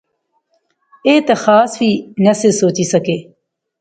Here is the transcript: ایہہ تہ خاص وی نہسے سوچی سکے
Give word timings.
ایہہ 1.05 1.25
تہ 1.27 1.35
خاص 1.43 1.71
وی 1.79 1.91
نہسے 2.23 2.49
سوچی 2.59 2.85
سکے 2.93 3.17